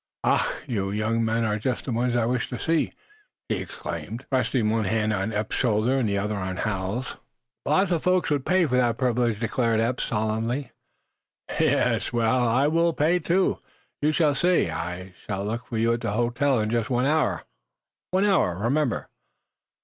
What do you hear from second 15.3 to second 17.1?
look for you at the hotel, in just one